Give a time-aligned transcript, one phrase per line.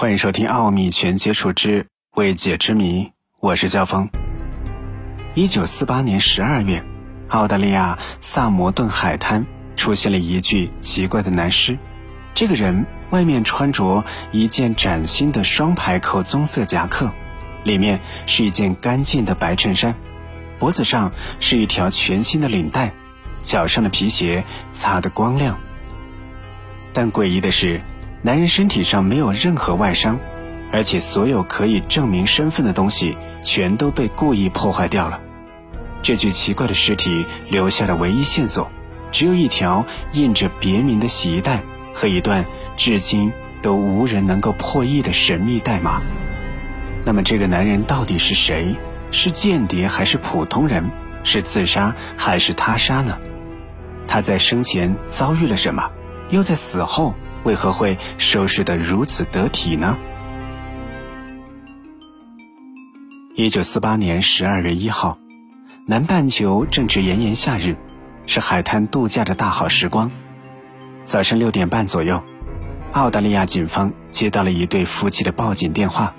[0.00, 1.86] 欢迎收听《奥秘全接触之
[2.16, 3.04] 未解之谜》，
[3.38, 4.08] 我是焦峰。
[5.34, 6.82] 一九四八年十二月，
[7.28, 9.44] 澳大利亚萨摩顿海滩
[9.76, 11.76] 出现了一具奇怪的男尸。
[12.32, 14.02] 这个人外面穿着
[14.32, 17.12] 一件崭新的双排扣棕色夹克，
[17.62, 19.94] 里面是一件干净的白衬衫，
[20.58, 22.94] 脖子上是一条全新的领带，
[23.42, 25.60] 脚上的皮鞋擦得光亮。
[26.94, 27.82] 但诡异的是。
[28.22, 30.18] 男人身体上没有任何外伤，
[30.70, 35.20] 而且所有可以证明身份的东西全都被故意破坏掉了。
[36.02, 38.70] 这具奇怪的尸体留下的唯一线索，
[39.10, 41.62] 只有一条印着别名的洗衣袋
[41.94, 42.44] 和一段
[42.76, 46.02] 至今都无人能够破译的神秘代码。
[47.06, 48.76] 那么，这个男人到底是谁？
[49.10, 50.90] 是间谍还是普通人？
[51.22, 53.18] 是自杀还是他杀呢？
[54.06, 55.90] 他在生前遭遇了什么？
[56.28, 57.14] 又在死后？
[57.44, 59.96] 为何会收拾得如此得体呢？
[63.34, 65.18] 一九四八年十二月一号，
[65.86, 67.76] 南半球正值炎炎夏日，
[68.26, 70.10] 是海滩度假的大好时光。
[71.04, 72.22] 早晨六点半左右，
[72.92, 76.14] 澳大利亚警方接到了一对夫妻的报警电话。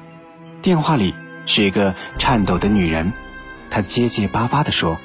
[0.64, 1.14] 电话里
[1.46, 3.14] 是一个颤抖的女人，
[3.70, 4.98] 她结结巴巴地说：“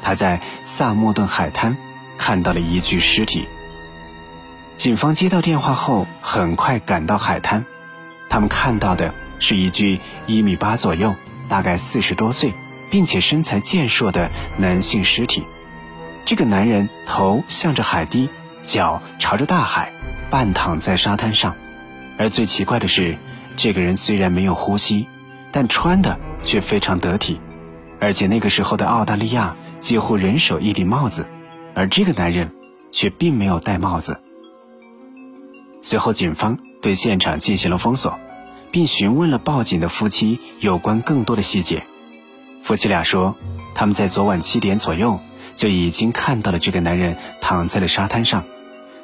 [0.00, 1.76] 她在萨默顿海滩
[2.16, 3.46] 看到了一具尸体。”
[4.78, 7.64] 警方接到电话后，很快赶到海滩。
[8.30, 11.16] 他们看到的是一具一米八左右、
[11.48, 12.54] 大概四十多岁，
[12.88, 15.42] 并且身材健硕的男性尸体。
[16.24, 18.28] 这个男人头向着海堤，
[18.62, 19.90] 脚朝着大海，
[20.30, 21.56] 半躺在沙滩上。
[22.16, 23.18] 而最奇怪的是，
[23.56, 25.08] 这个人虽然没有呼吸，
[25.50, 27.40] 但穿的却非常得体。
[27.98, 31.26] 而且那个时候的澳大利亚几乎人手一顶帽子，
[31.74, 32.52] 而这个男人
[32.92, 34.20] 却并没有戴帽子。
[35.80, 38.18] 随后，警方对现场进行了封锁，
[38.70, 41.84] 并询问了报警的夫妻有关更多的细节。
[42.62, 43.36] 夫妻俩说，
[43.74, 45.18] 他们在昨晚七点左右
[45.54, 48.44] 就已经看到了这个男人躺在了沙滩上，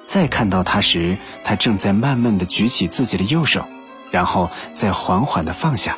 [0.05, 3.65] 再看到他时，他正在慢慢的举起自己的右手，
[4.11, 5.97] 然后再缓缓的放下。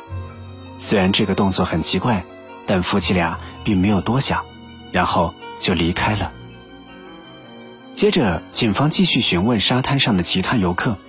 [0.77, 2.23] 虽然这个动作很奇怪，
[2.65, 4.45] 但夫妻俩并没有多想，
[4.91, 6.31] 然后就离开了。
[7.97, 10.99] 接着，警方继续询问沙滩上的其他游客，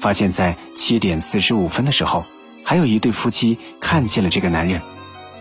[0.00, 2.24] 发现，在七点四十五分的时候，
[2.64, 4.80] 还有一对夫妻看见了这个男人，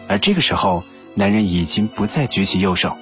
[0.10, 0.84] 而这个时候，
[1.16, 2.98] 男人已经不再举起右手。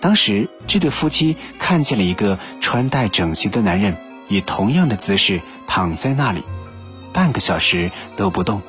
[0.00, 3.96] 当时，这对夫妻看见了一个穿戴整齐的男人
[4.28, 6.42] 以同样的姿势躺在那里，
[7.12, 8.60] 半个小时都不动，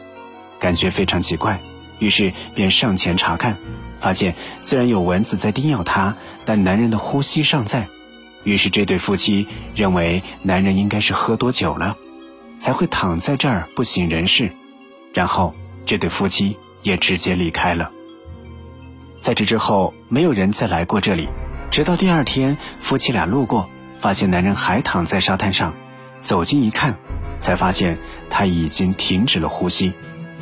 [0.60, 1.60] 感觉非常奇怪，
[1.98, 3.58] 于是便上前查看，
[4.00, 7.88] 发现虽然有蚊子在叮咬他，但男人的呼吸尚在。
[8.44, 11.96] 于是，这对夫妻认为男人应该是喝多酒了，
[12.60, 14.52] 才会躺在这儿不省人事。
[15.14, 15.54] 然后，
[15.86, 17.92] 这对夫妻也直接离开了。
[19.20, 21.30] 在这之后，没有人再来过这里。
[21.70, 23.70] 直到第二天，夫妻俩路过，
[24.00, 25.74] 发现男人还躺在沙滩上，
[26.18, 26.98] 走近一看，
[27.40, 29.94] 才发现他已经停止了呼吸。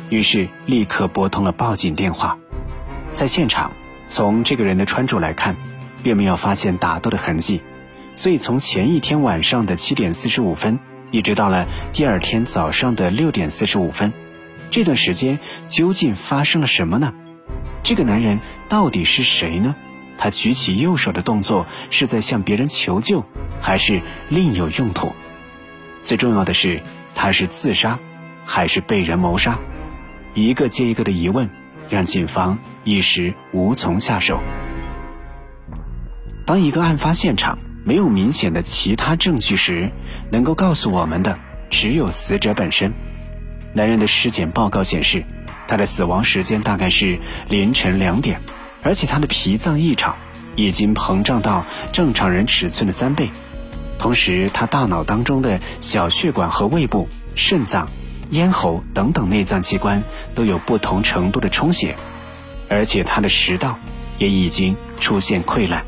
[0.08, 2.38] 于是，立刻拨通了报警电话。
[3.12, 3.72] 在现场，
[4.06, 5.54] 从这个人的穿着来看，
[6.02, 7.60] 并没有发现打斗的痕迹。
[8.20, 10.78] 所以，从前一天晚上的七点四十五分，
[11.10, 14.12] 一直到了第二天早上的六点四十五分，
[14.68, 15.38] 这段时间
[15.68, 17.14] 究竟发生了什么呢？
[17.82, 18.38] 这个男人
[18.68, 19.74] 到底是谁呢？
[20.18, 23.24] 他举起右手的动作是在向别人求救，
[23.58, 25.14] 还是另有用途？
[26.02, 26.82] 最重要的是，
[27.14, 27.98] 他是自杀，
[28.44, 29.58] 还是被人谋杀？
[30.34, 31.48] 一个接一个的疑问，
[31.88, 34.42] 让警方一时无从下手。
[36.44, 37.58] 当一个案发现场。
[37.84, 39.90] 没有明显的其他证据时，
[40.30, 41.38] 能够告诉我们的
[41.70, 42.92] 只有死者本身。
[43.72, 45.24] 男人的尸检报告显示，
[45.66, 47.18] 他的死亡时间大概是
[47.48, 48.42] 凌晨两点，
[48.82, 50.16] 而且他的脾脏异常，
[50.56, 53.30] 已经膨胀到正常人尺寸的三倍。
[53.98, 57.88] 同时，他大脑当中的小血管和胃部、肾脏、
[58.30, 60.02] 咽喉等等内脏器官
[60.34, 61.96] 都有不同程度的充血，
[62.68, 63.78] 而且他的食道
[64.18, 65.84] 也已经出现溃烂。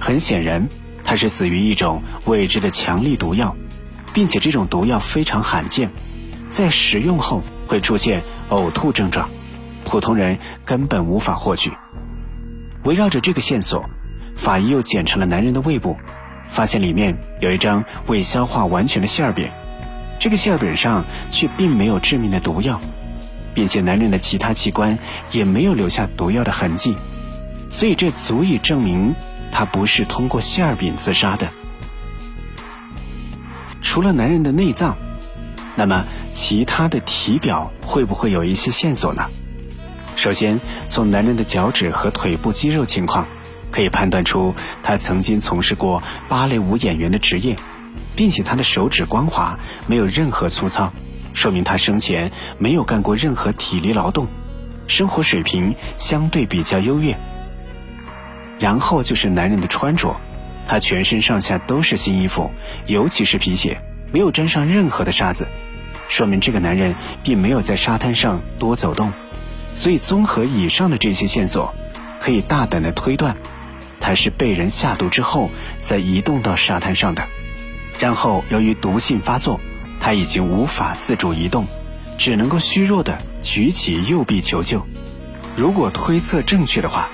[0.00, 0.68] 很显然。
[1.10, 3.56] 他是死于一种未知的强力毒药，
[4.14, 5.90] 并且这种毒药非常罕见，
[6.50, 9.28] 在食用后会出现呕吐症状，
[9.84, 11.72] 普通人根本无法获取。
[12.84, 13.90] 围绕着这个线索，
[14.36, 15.96] 法医又检查了男人的胃部，
[16.46, 19.50] 发现里面有一张未消化完全的馅饼，
[20.20, 22.80] 这个馅饼上却并没有致命的毒药，
[23.52, 24.96] 并且男人的其他器官
[25.32, 26.94] 也没有留下毒药的痕迹，
[27.68, 29.12] 所以这足以证明。
[29.52, 31.48] 他不是通过馅儿饼自杀的。
[33.80, 34.96] 除了男人的内脏，
[35.76, 39.26] 那么其他的体表会不会有一些线索呢？
[40.16, 43.26] 首先，从男人的脚趾和腿部肌肉情况，
[43.70, 47.56] 可以判断出他曾经从事过芭蕾舞演员的职业，
[48.14, 50.92] 并且他的手指光滑，没有任何粗糙，
[51.32, 54.28] 说明他生前没有干过任何体力劳动，
[54.86, 57.18] 生活水平相对比较优越。
[58.60, 60.14] 然后就是男人的穿着，
[60.68, 62.52] 他全身上下都是新衣服，
[62.86, 63.80] 尤其是皮鞋，
[64.12, 65.48] 没有沾上任何的沙子，
[66.08, 69.12] 说明这个男人并没有在沙滩上多走动。
[69.72, 71.74] 所以，综合以上的这些线索，
[72.20, 73.36] 可以大胆的推断，
[73.98, 75.48] 他是被人下毒之后
[75.80, 77.24] 再移动到沙滩上的。
[77.98, 79.60] 然后，由于毒性发作，
[80.00, 81.66] 他已经无法自主移动，
[82.18, 84.84] 只能够虚弱的举起右臂求救。
[85.56, 87.08] 如果推测正确的话，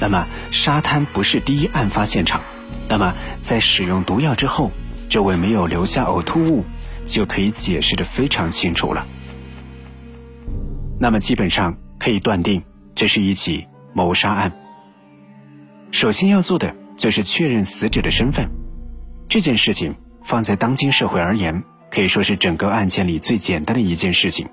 [0.00, 2.40] 那么沙滩不是第一案发现场。
[2.88, 4.72] 那么，在使用毒药之后，
[5.08, 6.64] 这位没有留下呕吐物，
[7.04, 9.06] 就可以解释的非常清楚了。
[10.98, 11.76] 那么，基本上。
[12.02, 12.62] 可以断定，
[12.94, 14.50] 这是一起谋杀案。
[15.90, 18.48] 首先要做的就是确认死者的身份。
[19.28, 19.94] 这件事情
[20.24, 24.48] 放在当今社会而言，可以说是整个案件里最简单的一件事情。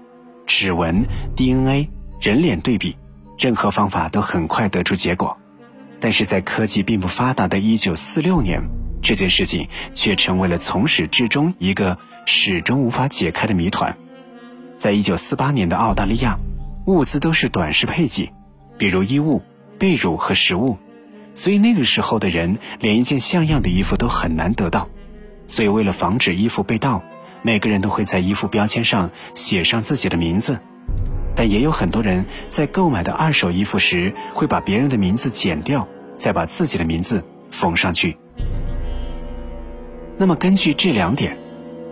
[0.46, 1.02] 指纹、
[1.38, 1.88] DNA、
[2.20, 2.98] 人脸对比，
[3.38, 5.38] 任何方法都很快得出结果。
[6.00, 8.62] 但是在科技并不发达的1946年，
[9.02, 13.98] 这件事情却成为了从始至终一个始终无法解开的谜团。
[14.78, 16.38] 在1948年的澳大利亚。
[16.88, 18.32] 物资都是短时配给，
[18.78, 19.42] 比如衣物、
[19.78, 20.78] 被褥和食物，
[21.34, 24.88] 所以那个时候的人连一件像样的衣服都很难得到。
[25.46, 27.04] 所以为了防止衣服被盗，
[27.42, 30.60] 每个人都会在衣服标签上写上自己的名字。
[31.38, 35.88] 但也有很多人在购买的二手衣服时，会把别人的名字剪掉，
[36.18, 38.18] 再把自己的名字缝上去。
[40.18, 41.38] 那么根据这两点，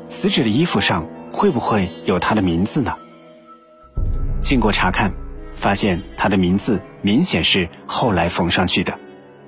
[0.09, 2.95] 死者的衣服上会不会有他的名字呢？
[4.41, 5.13] 经过查看，
[5.55, 8.97] 发现他的名字明显是后来缝上去的，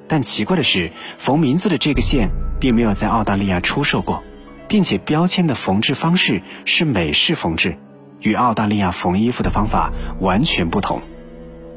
[0.07, 2.29] 但奇怪的是，缝名字的这个线
[2.59, 4.23] 并没有在澳大利亚出售过，
[4.67, 7.79] 并且标签的缝制方式是美式缝制，
[8.22, 11.02] 与澳大利亚缝衣服的方法完全不同。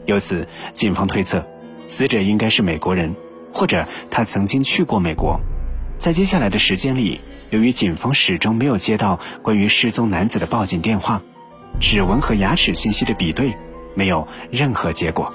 [0.06, 1.44] 由此，警方推测，
[1.88, 3.14] 死者应该是美国人，
[3.52, 5.40] 或者他曾经去过美国。
[5.98, 7.20] 在接下来的时间里，
[7.50, 11.22] 由于警方始终没有接到关于失踪男子的报警电话。
[11.78, 13.54] 指纹和牙齿信息的比对
[13.94, 15.32] 没有任何结果，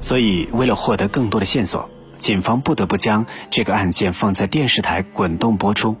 [0.00, 5.96] 所以为了获得更多的线索，警方不得不将这个案件放在电视台滚动播出。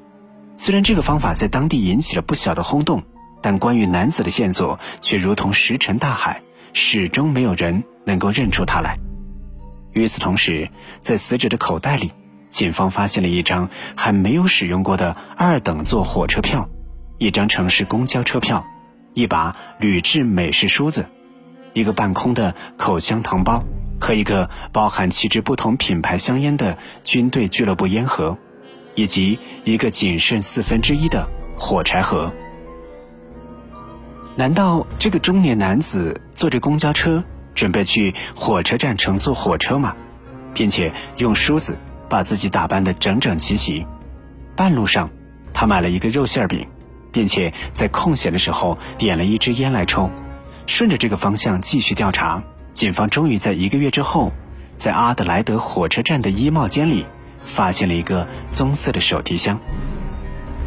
[0.54, 3.02] 虽然这个方法在当地引起了不小的轰动，
[3.44, 6.40] 但关于男子的线索却如同石沉大海，
[6.72, 8.96] 始终没有人能够认出他来。
[9.92, 10.70] 与此同时，
[11.02, 12.10] 在死者的口袋里，
[12.48, 16.70] 警方发现了一张还没有使用过的二等座火车票，
[17.18, 18.64] 一张城市公交车票。
[19.12, 21.04] 一把铝制美式梳子，
[21.74, 23.62] 一个半空的口香糖包
[24.00, 28.38] 和一个包含七支不同品牌香烟的军队俱乐部烟盒，
[28.94, 32.32] 以及一个仅剩四分之一的火柴盒。
[34.36, 39.94] 难道这个中年男子坐着公交车准备去火车站乘坐火车吗？
[40.52, 41.76] 并且用梳子
[42.08, 43.86] 把自己打扮得整整齐齐。
[44.56, 45.10] 半路上，
[45.52, 46.66] 他买了一个肉馅饼。
[47.14, 50.10] 并且在空闲的时候点了一支烟来抽，
[50.66, 54.32] 顺着这个方向继续调查，警方终于在一个月之后，
[54.76, 57.06] 在阿德莱德火车站的衣帽间里
[57.44, 59.60] 发现了一个棕色的手提箱。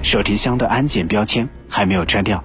[0.02, 2.42] 手提箱的安检标签还没有摘掉，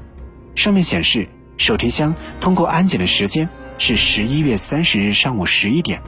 [0.55, 6.01] 上面显示手提箱通过安检的时间是十一月三十日上午十一点，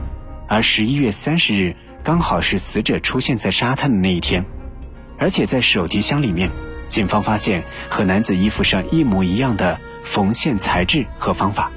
[0.47, 4.45] 而十一月三十日刚好是死者出现在沙滩的那一天，
[5.17, 6.49] 而且在手提箱里面。
[6.87, 11.71] 警方发现和男子衣服上一模一样的缝线材质和方法，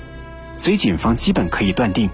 [0.58, 2.10] 所以警方基本可以断定，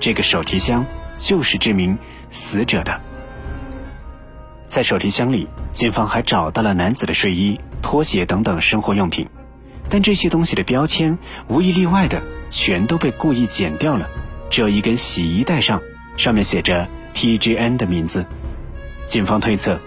[0.00, 0.86] 这个手提箱
[1.18, 1.98] 就是这名
[2.30, 3.02] 死者的。
[4.66, 9.28] 在手提箱里，警方还找到了男子的睡衣、拖鞋等等生活用品，
[9.88, 11.18] 但这些东西的标签
[11.48, 14.08] 无一例外的全都被故意剪掉了，
[14.50, 15.80] 只有一根洗衣袋上
[16.16, 18.26] 上面写着 TGN 的名字。
[19.06, 19.80] 警方推测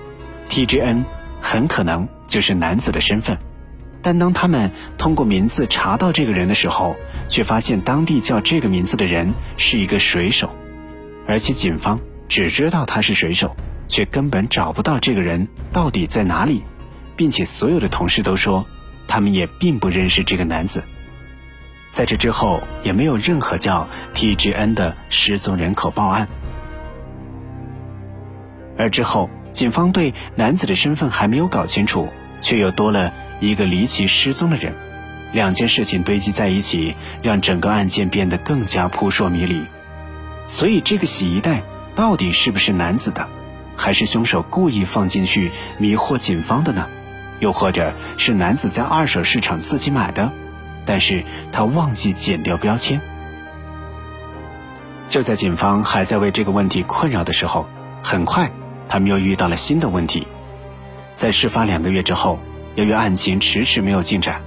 [0.49, 1.03] ，TGN
[1.41, 2.07] 很可能。
[2.31, 3.37] 就是男子的身份，
[4.01, 6.95] 但当他们通过名字查到这个人的时候，
[7.27, 10.49] 却发现当地叫这个名字的人是一个水手，
[11.27, 13.53] 而且警方只知道他是水手，
[13.85, 16.63] 却根本找不到这个人到底在哪里，
[17.17, 18.65] 并且所有的同事都说，
[19.11, 20.83] 他们也并不认识这个男子。
[21.91, 26.27] 在这之后，也没有任何叫 T.G.N 的失踪人口报案，
[28.77, 32.07] 而之后，警方对男子的身份还没有搞清楚。
[32.43, 34.73] 却又多了一个离奇失踪的人，
[35.31, 39.63] 两件事情堆积在一起，让整个案件变得更加扑朔迷离。
[40.47, 41.61] 所以，这个洗衣袋
[41.93, 43.29] 到底是不是男子的，
[43.77, 46.89] 还是凶手故意放进去迷惑警方的呢？
[47.41, 50.31] 又或者是男子在二手市场自己买的，
[50.85, 53.01] 但是他忘记剪掉标签？
[55.07, 57.65] 就在警方还在为这个问题困扰的时候，
[58.01, 58.49] 很快
[58.87, 60.25] 他们又遇到了新的问题。
[61.15, 62.39] 在事发两个月之后，
[62.75, 64.41] 由于案情迟迟没有进展，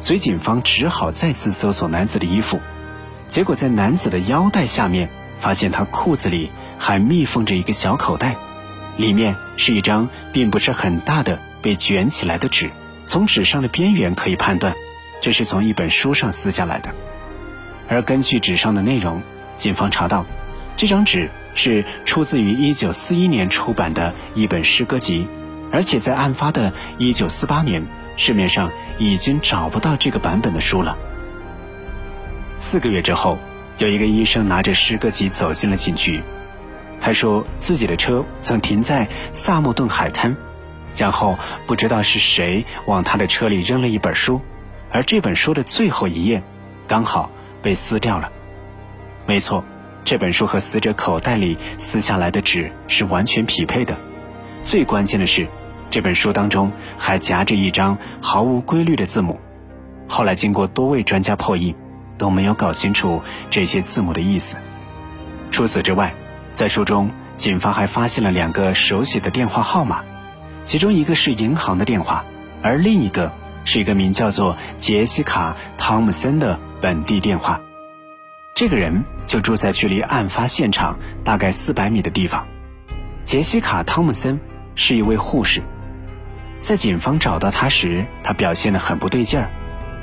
[0.00, 2.60] 所以警方只好再次搜索男子的衣服。
[3.28, 8.36] 结果在男子的腰带下面发现他裤子里还密封着一个小口袋，
[8.96, 12.70] 里面是一张并不是很大的被卷起来的纸。
[13.06, 14.74] 从纸上的边缘可以判断，
[15.20, 16.94] 这是从一本书上撕下来的。
[17.88, 19.22] 而根据纸上的内容。
[19.56, 20.24] 警方查到，
[20.74, 25.26] 这张纸是出自于1941年出版的一本诗歌集，
[25.70, 27.86] 而且在案发的1948年，
[28.16, 30.96] 市面上已经找不到这个版本的书了。
[32.58, 33.38] 四个月之后，
[33.76, 36.22] 有一个医生拿着诗歌集走进了警局，
[36.98, 40.34] 他说自己的车曾停在萨默顿海滩，
[41.00, 44.42] 然后不知道是谁往他的车里扔了一本书，
[44.90, 46.42] 而这本书的最后一页
[46.86, 47.30] 刚好
[47.62, 48.30] 被撕掉了。
[49.24, 49.64] 没错，
[50.04, 53.96] 这本书和死者口袋里撕下来的纸是完全匹配的。
[54.62, 55.48] 最关键的是，
[55.88, 59.40] 这本书当中还夹着一张毫无规律的字母。
[60.06, 61.74] 后来经过多位专家破译，
[62.18, 64.58] 都没有搞清楚这些字母的意思。
[65.50, 66.14] 除此之外，
[66.52, 70.04] 在书中，警方还发现了两个手写的电话号码，
[70.70, 72.24] 其中一个是银行的电话，
[72.62, 73.32] 而另一个
[73.64, 77.60] 是一个名叫做杰西卡·汤姆森的本地电话。
[78.54, 82.46] 这个人就住在距离案发现场大概四百米的地方。
[83.24, 84.38] 杰西卡·汤姆森
[84.76, 85.60] 是一位护士，
[86.60, 89.50] 在警方找到他时，他表现得很不对劲儿。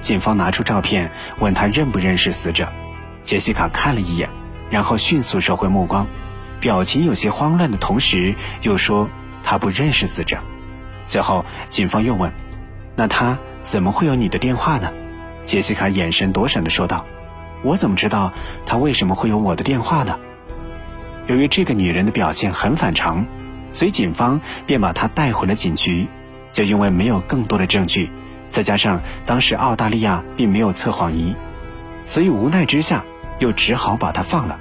[0.01, 1.09] 警方拿出照片
[1.39, 2.69] 问他认不认识死者，
[3.21, 4.27] 杰西卡看了一眼，
[4.69, 6.05] 然后迅速收回目光，
[6.59, 9.09] 表情有些慌乱的同时又说
[9.45, 10.37] 他不认识死者。
[11.07, 12.31] 最后，警方又问
[12.95, 14.91] ：“那他怎么会有你的电话呢？”
[15.43, 17.05] 杰西卡眼神躲闪地说道。
[17.63, 18.31] 我怎么知道
[18.67, 20.19] 他为什么会有我的电话呢？
[21.25, 23.25] 由于这个女人的表现很反常，
[23.71, 26.07] 所以警方便把她带回了警局。
[26.51, 28.09] 就因为没有更多的证据，
[28.47, 31.35] 再加上当时澳大利亚并没有测谎仪，
[32.05, 33.03] 所以无奈之下
[33.39, 34.59] 又只好把她放了。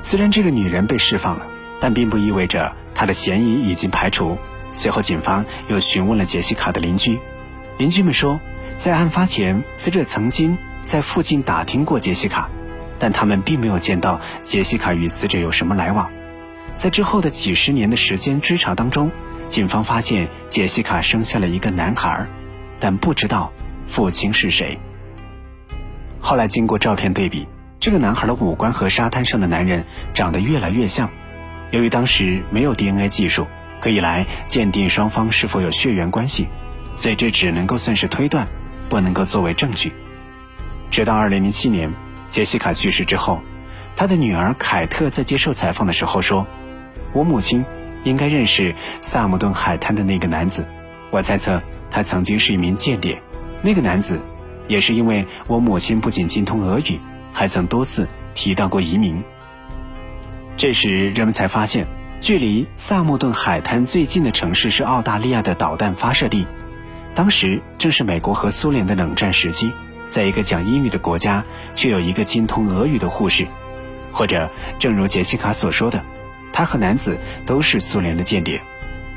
[0.00, 1.46] 虽然这个女人被释放了，
[1.80, 4.38] 但并不意味着她的嫌疑已经排除。
[4.72, 7.18] 随后，警方又询问了杰西卡的邻居，
[7.78, 8.40] 邻居们说，
[8.78, 10.56] 在案发前，死者曾经。
[10.86, 12.48] 在附近打听过杰西卡，
[12.98, 16.10] 但他们并没有见到杰西卡与死者有什么来往。
[16.74, 19.08] 在之后的几十年的时间追查当中，
[19.46, 22.26] 警方发现杰西卡生下了一个男孩，
[22.80, 23.52] 但不知道
[23.86, 24.80] 父亲是谁。
[26.18, 27.46] 后来经过照片对比，
[27.78, 31.08] 这个男孩的五官和沙滩上的男人长得越来越像。
[31.70, 33.46] 由于当时没有 DNA 技术
[33.80, 36.46] 可以来鉴定双方是否有血缘关系，
[36.94, 38.46] 所以这只能够算是推断，
[38.88, 39.92] 不能够作为证据。
[40.90, 41.92] 直到2007年，
[42.26, 43.40] 杰西卡去世之后，
[43.96, 46.46] 他的女儿凯特在接受采访的时候说
[47.12, 47.64] ：“我母亲
[48.04, 50.66] 应该认识萨姆顿海滩的那个男子，
[51.10, 53.20] 我猜测他曾经是一名间谍。
[53.62, 54.20] 那个男子，
[54.68, 56.98] 也是因为我母亲不仅精通俄语，
[57.32, 59.22] 还曾多次提到过移民。”
[60.56, 61.86] 这时，人们才发现，
[62.20, 66.46] 距离萨默顿海滩最近的城市是澳大利亚的导弹发射地，
[67.14, 69.72] 当时正是美国和苏联的冷战时期。
[70.10, 71.42] 在一个讲英语的国家，
[71.74, 73.46] 却有一个精通俄语的护士，
[74.12, 76.04] 或者正如杰西卡所说的，
[76.52, 78.60] 他和男子都是苏联的间谍。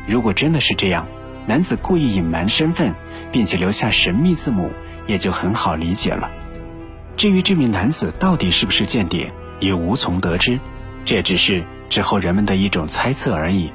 [0.07, 1.05] 如果真的是这样，
[1.45, 2.93] 男子故意隐瞒身份，
[3.33, 4.71] 并且留下神秘字母，
[5.07, 6.31] 也就很好理解了。
[7.17, 10.57] 至于这名男子到底是不是间谍，也无从得知，
[11.03, 13.71] 这只是之后人们的一种猜测而已。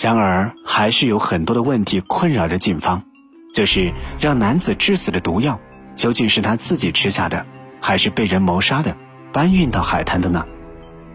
[0.00, 3.04] 然而，还是有很多的问题困扰着警方。
[3.52, 5.60] 就是让男子致死的毒药，
[5.94, 7.46] 究竟是他自己吃下的，
[7.80, 8.96] 还是被人谋杀的，
[9.32, 10.44] 搬运到海滩的呢？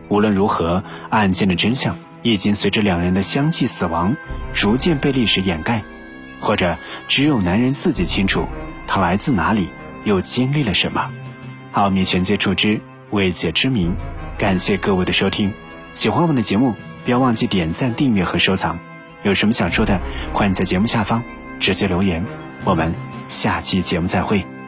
[0.07, 4.15] 无论如何，案件的真相已经随着两人的相继死亡，
[4.53, 5.83] 逐渐被历史掩盖，
[6.39, 6.77] 或者
[7.09, 8.47] 只有男人自己清楚，
[8.87, 9.67] 他来自哪里，
[10.05, 11.11] 又经历了什么。
[11.73, 13.91] 奥秘全接触之未解之谜，
[14.39, 15.53] 感谢各位的收听。
[15.93, 18.79] 喜欢我们的节目，不要忘记点赞、订阅和收藏。
[19.21, 19.99] 有什么想说的，
[20.31, 21.21] 欢迎在节目下方。
[21.59, 22.25] 直接留言，
[22.63, 22.95] 我们
[23.27, 24.58] 下期节目再会。